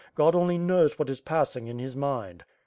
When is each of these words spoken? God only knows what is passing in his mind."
God 0.15 0.33
only 0.35 0.57
knows 0.57 0.97
what 0.97 1.11
is 1.11 1.21
passing 1.21 1.67
in 1.67 1.77
his 1.77 1.95
mind." 1.95 2.43